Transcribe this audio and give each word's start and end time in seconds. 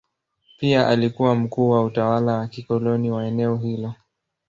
Pia 0.59 0.87
alikuwa 0.87 1.35
mkuu 1.35 1.69
wa 1.69 1.83
utawala 1.83 2.37
wa 2.37 2.47
kikoloni 2.47 3.11
wa 3.11 3.25
eneo 3.25 3.57
hilo. 3.57 3.93